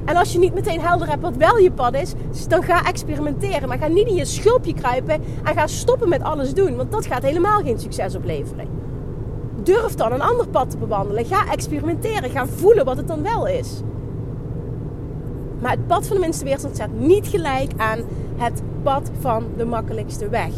[0.05, 2.15] En als je niet meteen helder hebt wat wel je pad is,
[2.49, 3.69] dan ga experimenteren.
[3.69, 6.77] Maar ga niet in je schulpje kruipen en ga stoppen met alles doen.
[6.77, 8.69] Want dat gaat helemaal geen succes opleveren.
[9.63, 11.25] Durf dan een ander pad te bewandelen.
[11.25, 12.31] Ga experimenteren.
[12.31, 13.81] Ga voelen wat het dan wel is.
[15.61, 17.99] Maar het pad van de minste weerstand staat niet gelijk aan
[18.37, 20.53] het pad van de makkelijkste weg.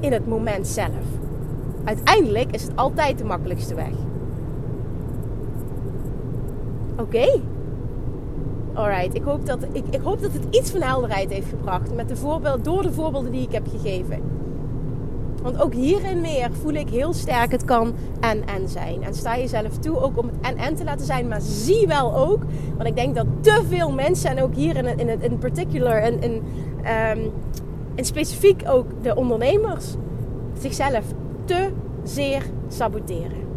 [0.00, 1.04] In het moment zelf.
[1.84, 3.92] Uiteindelijk is het altijd de makkelijkste weg.
[7.02, 7.40] Oké,
[8.74, 12.08] Alright, ik hoop, dat, ik, ik hoop dat het iets van helderheid heeft gebracht met
[12.08, 14.20] de voorbeeld, door de voorbeelden die ik heb gegeven.
[15.42, 19.02] Want ook hierin meer voel ik heel sterk het kan en en zijn.
[19.02, 21.28] En sta jezelf toe ook om het en en te laten zijn.
[21.28, 22.42] Maar zie wel ook,
[22.76, 25.96] want ik denk dat te veel mensen, en ook hier in, in, in, in particular,
[25.96, 26.42] en in,
[27.12, 27.32] um,
[27.94, 29.94] in specifiek ook de ondernemers,
[30.58, 31.04] zichzelf
[31.44, 31.70] te
[32.02, 33.51] zeer saboteren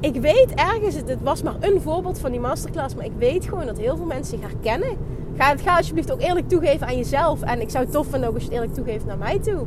[0.00, 3.66] ik weet ergens, het, was maar een voorbeeld van die masterclass, maar ik weet gewoon
[3.66, 4.96] dat heel veel mensen zich herkennen.
[5.36, 7.42] Ga, ga alsjeblieft ook eerlijk toegeven aan jezelf.
[7.42, 9.64] En ik zou het tof vinden ook als je het eerlijk toegeeft naar mij toe.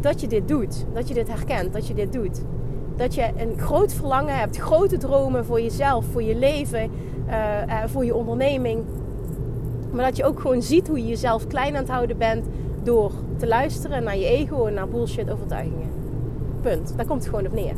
[0.00, 0.84] Dat je dit doet.
[0.94, 1.72] Dat je dit herkent.
[1.72, 2.42] Dat je dit doet.
[2.96, 4.56] Dat je een groot verlangen hebt.
[4.56, 6.04] Grote dromen voor jezelf.
[6.12, 6.90] Voor je leven.
[7.28, 7.34] Uh,
[7.66, 8.84] uh, voor je onderneming.
[9.92, 12.46] Maar dat je ook gewoon ziet hoe je jezelf klein aan het houden bent.
[12.82, 15.88] Door te luisteren naar je ego en naar bullshit overtuigingen.
[16.60, 16.92] Punt.
[16.96, 17.74] Daar komt het gewoon op neer.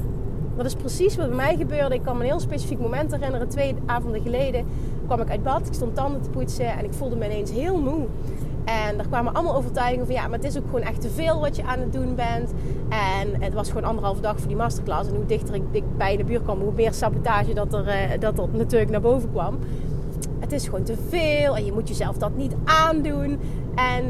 [0.62, 1.94] Dat is precies wat bij mij gebeurde.
[1.94, 3.48] Ik kan me een heel specifiek moment herinneren.
[3.48, 4.66] Twee avonden geleden
[5.06, 5.66] kwam ik uit bad.
[5.66, 8.06] Ik stond tanden te poetsen en ik voelde me ineens heel moe.
[8.64, 11.40] En er kwamen allemaal overtuigingen van ja, maar het is ook gewoon echt te veel
[11.40, 12.52] wat je aan het doen bent.
[12.88, 15.08] En het was gewoon anderhalve dag voor die masterclass.
[15.08, 18.38] En hoe dichter ik bij de buurt kwam, hoe meer sabotage dat er, eh, dat
[18.38, 19.58] er natuurlijk naar boven kwam.
[20.38, 23.38] Het is gewoon te veel en je moet jezelf dat niet aandoen.
[23.74, 24.04] En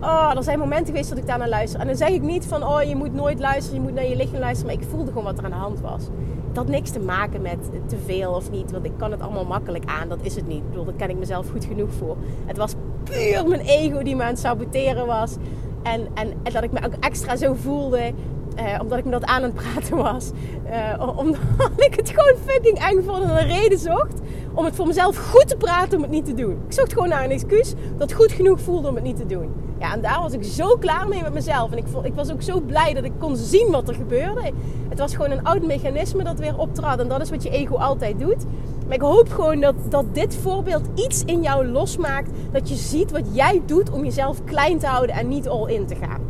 [0.00, 1.80] Oh, er zijn momenten geweest dat ik daar naar luister.
[1.80, 4.16] En dan zeg ik niet van, oh, je moet nooit luisteren, je moet naar je
[4.16, 4.74] lichaam luisteren.
[4.74, 6.02] Maar ik voelde gewoon wat er aan de hand was.
[6.48, 8.70] Het had niks te maken met te veel of niet.
[8.70, 10.08] Want ik kan het allemaal makkelijk aan.
[10.08, 10.58] Dat is het niet.
[10.58, 12.16] Ik bedoel, daar ken ik mezelf goed genoeg voor.
[12.46, 15.36] Het was puur mijn ego die me aan het saboteren was.
[15.82, 18.12] En, en, dat ik me ook extra zo voelde.
[18.56, 20.30] Eh, omdat ik me dat aan het praten was.
[20.66, 21.40] Uh, omdat
[21.88, 24.20] ik het gewoon fucking eng vond en een reden zocht
[24.54, 26.52] om het voor mezelf goed te praten om het niet te doen.
[26.66, 29.48] Ik zocht gewoon naar een excuus dat goed genoeg voelde om het niet te doen.
[29.78, 31.72] Ja, en daar was ik zo klaar mee met mezelf.
[31.72, 34.52] En ik, ik was ook zo blij dat ik kon zien wat er gebeurde.
[34.88, 36.98] Het was gewoon een oud mechanisme dat weer optrad.
[36.98, 38.44] En dat is wat je ego altijd doet.
[38.86, 42.30] Maar ik hoop gewoon dat, dat dit voorbeeld iets in jou losmaakt.
[42.52, 45.86] Dat je ziet wat jij doet om jezelf klein te houden en niet all in
[45.86, 46.20] te gaan.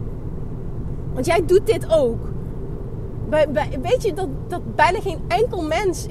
[1.13, 2.33] Want jij doet dit ook.
[3.83, 6.07] Weet je dat, dat bijna geen enkel mens,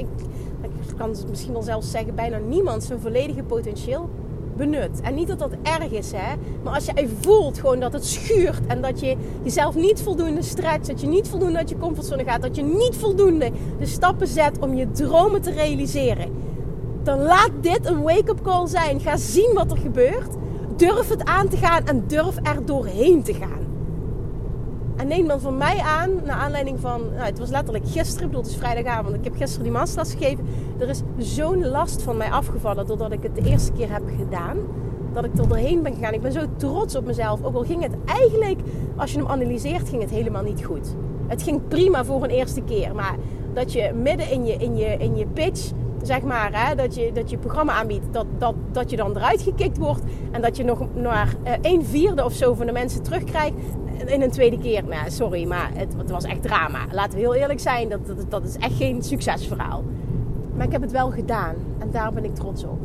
[0.94, 4.10] kan het misschien wel zelfs zeggen, bijna niemand zijn volledige potentieel
[4.58, 5.02] benut.
[5.02, 6.36] En niet dat dat erg is, hè.
[6.64, 10.88] Maar als jij voelt gewoon dat het schuurt en dat je jezelf niet voldoende stretcht,
[10.88, 14.60] dat je niet voldoende uit je comfortzone gaat, dat je niet voldoende de stappen zet
[14.60, 16.32] om je dromen te realiseren,
[17.04, 19.00] dan laat dit een wake-up call zijn.
[19.00, 20.36] Ga zien wat er gebeurt.
[20.76, 23.63] Durf het aan te gaan en durf er doorheen te gaan.
[24.96, 28.28] En neem dan van mij aan, naar aanleiding van, nou, het was letterlijk gisteren, ik
[28.28, 30.46] bedoel, het is vrijdagavond, ik heb gisteren die masterclass gegeven.
[30.80, 34.58] Er is zo'n last van mij afgevallen doordat ik het de eerste keer heb gedaan.
[35.14, 36.14] Dat ik er doorheen ben gegaan.
[36.14, 37.44] Ik ben zo trots op mezelf.
[37.44, 38.60] Ook al ging het eigenlijk,
[38.96, 40.96] als je hem analyseert, ging het helemaal niet goed.
[41.28, 42.96] Het ging prima voor een eerste keer.
[42.96, 43.16] Maar
[43.54, 47.12] dat je midden in je, in je, in je pitch zeg maar, hè, dat, je,
[47.12, 50.02] dat je programma aanbiedt, dat, dat, dat je dan eruit gekikt wordt
[50.32, 53.54] en dat je nog maar uh, een vierde of zo van de mensen terugkrijgt
[54.06, 54.84] in een tweede keer.
[54.84, 56.80] Nou, sorry, maar het, het, was echt drama.
[56.92, 59.84] Laten we heel eerlijk zijn, dat, dat, is echt geen succesverhaal.
[60.56, 62.80] Maar ik heb het wel gedaan en daar ben ik trots op.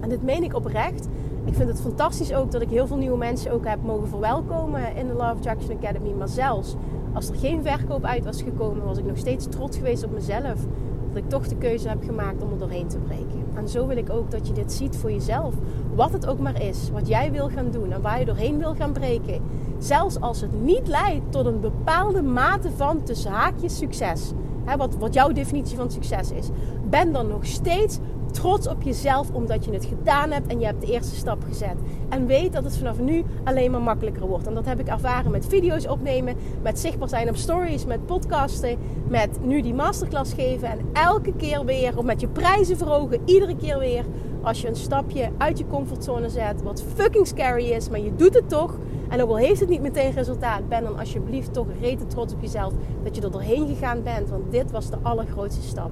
[0.00, 1.08] En dit meen ik oprecht.
[1.44, 4.96] Ik vind het fantastisch ook dat ik heel veel nieuwe mensen ook heb mogen verwelkomen
[4.96, 6.10] in de Love Attraction Academy.
[6.18, 6.76] Maar zelfs
[7.12, 10.66] als er geen verkoop uit was gekomen, was ik nog steeds trots geweest op mezelf
[11.12, 13.44] dat ik toch de keuze heb gemaakt om er doorheen te breken.
[13.54, 15.54] En zo wil ik ook dat je dit ziet voor jezelf.
[15.94, 18.74] Wat het ook maar is, wat jij wil gaan doen en waar je doorheen wil
[18.74, 19.42] gaan breken.
[19.78, 24.32] Zelfs als het niet leidt tot een bepaalde mate van tussen haakjes succes.
[24.64, 26.48] Hè, wat, wat jouw definitie van succes is.
[26.90, 27.98] Ben dan nog steeds
[28.30, 31.76] trots op jezelf omdat je het gedaan hebt en je hebt de eerste stap gezet.
[32.08, 34.46] En weet dat het vanaf nu alleen maar makkelijker wordt.
[34.46, 38.78] En dat heb ik ervaren met video's opnemen, met zichtbaar zijn op stories, met podcasten,
[39.08, 40.68] met nu die masterclass geven.
[40.68, 44.04] En elke keer weer, of met je prijzen verhogen, iedere keer weer.
[44.42, 48.34] Als je een stapje uit je comfortzone zet, wat fucking scary is, maar je doet
[48.34, 48.78] het toch.
[49.08, 52.40] En ook al heeft het niet meteen resultaat, ben dan alsjeblieft toch rete trots op
[52.40, 54.28] jezelf dat je er doorheen gegaan bent.
[54.28, 55.90] Want dit was de allergrootste stap.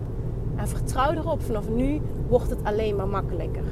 [0.59, 3.65] En vertrouw erop, vanaf nu wordt het alleen maar makkelijker.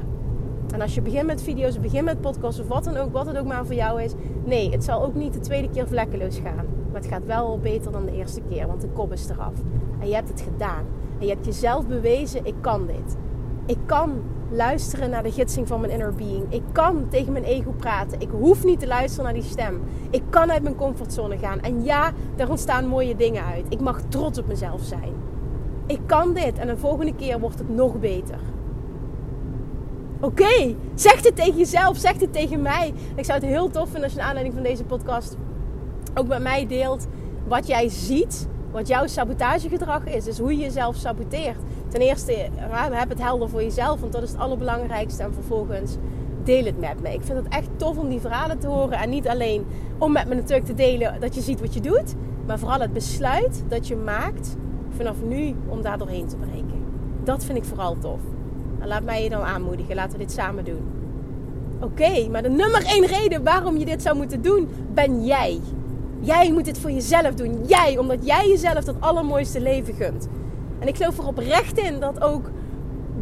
[0.73, 3.37] En als je begint met video's, begint met podcasts of wat dan ook, wat het
[3.37, 4.13] ook maar voor jou is.
[4.43, 6.65] Nee, het zal ook niet de tweede keer vlekkeloos gaan.
[6.91, 9.53] Maar het gaat wel beter dan de eerste keer, want de kop is eraf.
[9.99, 10.85] En je hebt het gedaan.
[11.19, 13.17] En je hebt jezelf bewezen, ik kan dit.
[13.65, 14.11] Ik kan
[14.51, 16.53] luisteren naar de gidsing van mijn inner being.
[16.53, 18.19] Ik kan tegen mijn ego praten.
[18.19, 19.81] Ik hoef niet te luisteren naar die stem.
[20.09, 21.59] Ik kan uit mijn comfortzone gaan.
[21.59, 23.65] En ja, daar ontstaan mooie dingen uit.
[23.69, 25.13] Ik mag trots op mezelf zijn
[25.87, 28.39] ik kan dit en de volgende keer wordt het nog beter.
[30.21, 32.93] Oké, zeg het tegen jezelf, zeg het tegen mij.
[33.15, 35.35] Ik zou het heel tof vinden als je naar aanleiding van deze podcast
[36.13, 37.07] ook met mij deelt
[37.47, 40.23] wat jij ziet, wat jouw sabotagegedrag is.
[40.23, 41.57] Dus hoe je jezelf saboteert.
[41.87, 42.49] Ten eerste,
[42.91, 45.23] heb het helder voor jezelf, want dat is het allerbelangrijkste.
[45.23, 45.95] En vervolgens,
[46.43, 47.13] deel het met me.
[47.13, 48.97] Ik vind het echt tof om die verhalen te horen.
[48.97, 49.65] En niet alleen
[49.97, 52.93] om met me natuurlijk te delen dat je ziet wat je doet, maar vooral het
[52.93, 54.55] besluit dat je maakt
[54.97, 56.83] vanaf nu om daar doorheen te breken.
[57.23, 58.19] Dat vind ik vooral tof.
[58.79, 59.95] En laat mij je dan aanmoedigen.
[59.95, 60.81] Laten we dit samen doen.
[61.81, 65.59] Oké, maar de nummer één reden waarom je dit zou moeten doen, ben jij.
[66.19, 67.65] Jij moet dit voor jezelf doen.
[67.65, 70.27] Jij, omdat jij jezelf dat allermooiste leven gunt.
[70.79, 72.49] En ik geloof er oprecht in dat ook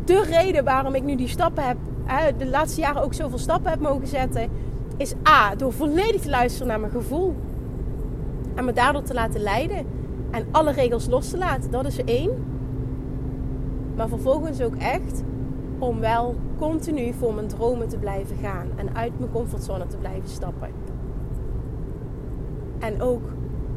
[0.06, 1.78] de reden waarom ik nu die stappen heb,
[2.38, 4.50] de laatste jaren ook zoveel stappen heb mogen zetten,
[4.98, 7.36] is A, door volledig te luisteren naar mijn gevoel.
[8.56, 9.86] En me daardoor te laten leiden.
[10.36, 12.32] En alle regels los te laten, dat is één.
[13.96, 15.24] Maar vervolgens ook echt
[15.80, 18.68] om wel continu voor mijn dromen te blijven gaan.
[18.76, 20.70] En uit mijn comfortzone te blijven stappen.
[22.80, 23.22] En ook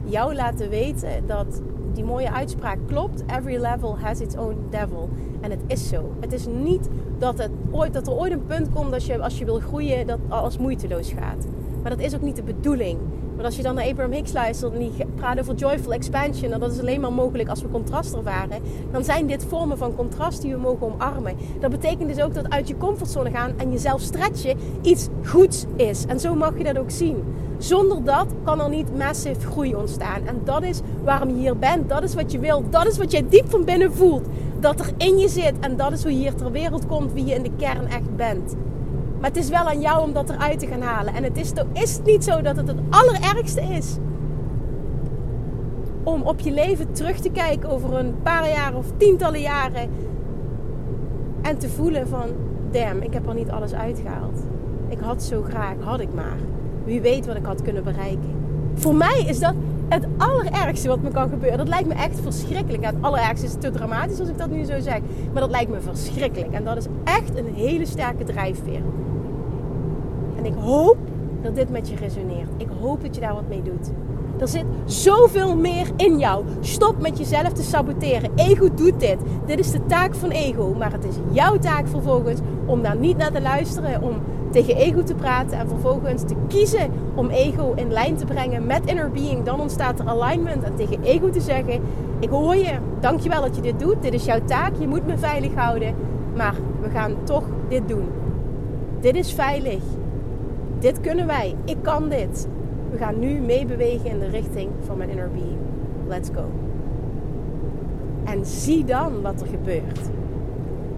[0.05, 3.25] jou laten weten dat die mooie uitspraak klopt.
[3.27, 5.09] Every level has its own devil.
[5.41, 6.13] En het is zo.
[6.21, 9.39] Het is niet dat, het ooit, dat er ooit een punt komt dat je als
[9.39, 11.47] je wil groeien, dat alles moeiteloos gaat.
[11.83, 12.99] Maar dat is ook niet de bedoeling.
[13.39, 16.61] Maar als je dan naar Abraham Hicks luistert en die praat over joyful expansion, en
[16.61, 20.43] dat is alleen maar mogelijk als we contrast ervaren, dan zijn dit vormen van contrast
[20.43, 21.37] die we mogen omarmen.
[21.61, 26.05] Dat betekent dus ook dat uit je comfortzone gaan en jezelf stretchen iets goeds is.
[26.07, 27.25] En zo mag je dat ook zien.
[27.59, 30.27] Zonder dat kan er niet massive groei ontstaan.
[30.27, 31.89] En dat is waarom je hier bent.
[31.89, 32.73] Dat is wat je wilt.
[32.73, 34.27] Dat is wat jij diep van binnen voelt.
[34.61, 35.55] Dat er in je zit.
[35.61, 38.17] En dat is hoe je hier ter wereld komt, wie je in de kern echt
[38.17, 38.57] bent.
[39.21, 41.15] Maar het is wel aan jou om dat eruit te gaan halen.
[41.15, 43.97] En het is, is niet zo dat het het allerergste is.
[46.03, 49.91] Om op je leven terug te kijken over een paar jaar of tientallen jaren.
[51.43, 52.29] En te voelen van,
[52.71, 54.39] damn, ik heb er niet alles uitgehaald.
[54.89, 56.37] Ik had zo graag, had ik maar.
[56.85, 58.31] Wie weet wat ik had kunnen bereiken.
[58.75, 59.55] Voor mij is dat
[59.89, 61.59] het allerergste wat me kan gebeuren.
[61.59, 62.85] Dat lijkt me echt verschrikkelijk.
[62.85, 65.01] het allerergste is te dramatisch als ik dat nu zo zeg.
[65.33, 66.53] Maar dat lijkt me verschrikkelijk.
[66.53, 68.83] En dat is echt een hele sterke drijfveer.
[70.39, 70.97] En ik hoop
[71.43, 72.49] dat dit met je resoneert.
[72.57, 73.91] Ik hoop dat je daar wat mee doet.
[74.41, 76.45] Er zit zoveel meer in jou.
[76.61, 78.31] Stop met jezelf te saboteren.
[78.35, 79.17] Ego doet dit.
[79.47, 80.75] Dit is de taak van ego.
[80.79, 84.03] Maar het is jouw taak vervolgens om daar niet naar te luisteren.
[84.03, 84.15] Om
[84.51, 88.85] tegen ego te praten en vervolgens te kiezen om ego in lijn te brengen met
[88.85, 89.45] inner being.
[89.45, 90.63] Dan ontstaat er alignment.
[90.63, 91.81] En tegen ego te zeggen:
[92.19, 92.75] Ik hoor je.
[93.01, 94.03] Dankjewel dat je dit doet.
[94.03, 94.73] Dit is jouw taak.
[94.79, 95.95] Je moet me veilig houden.
[96.37, 98.09] Maar we gaan toch dit doen.
[99.01, 99.83] Dit is veilig.
[100.81, 101.55] Dit kunnen wij.
[101.65, 102.49] Ik kan dit.
[102.91, 105.59] We gaan nu meebewegen in de richting van mijn inner being.
[106.07, 106.45] Let's go.
[108.25, 110.01] En zie dan wat er gebeurt.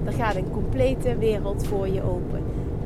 [0.05, 2.43] Er gaat een complete wereld voor je open.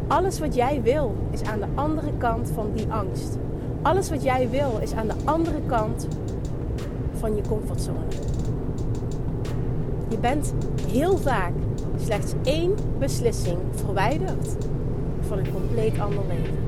[0.07, 3.39] Alles wat jij wil is aan de andere kant van die angst.
[3.83, 6.09] Alles wat jij wil is aan de andere kant
[7.13, 7.99] van je comfortzone.
[10.09, 10.55] Je bent
[10.89, 11.53] heel vaak
[11.97, 14.57] slechts één beslissing verwijderd
[15.21, 16.64] van een compleet ander leven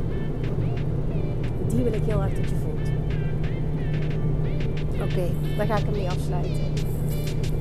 [1.77, 2.89] die wil ik heel erg dat je voelt.
[5.03, 6.73] Oké, daar ga ik hem mee afsluiten.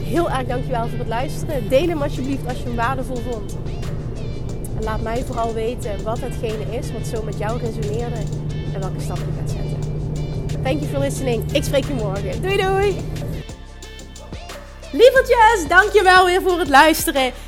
[0.03, 1.69] Heel erg dankjewel voor het luisteren.
[1.69, 3.57] Deel hem alsjeblieft als je hem waardevol vond.
[4.77, 8.19] En laat mij vooral weten wat hetgene is wat zo met jou resoneerde
[8.73, 9.79] en welke stappen je gaat zetten.
[10.63, 11.51] Thank you for listening.
[11.51, 12.41] Ik spreek je morgen.
[12.41, 12.95] Doei doei!
[14.91, 17.31] Lievertjes, dankjewel weer voor het luisteren.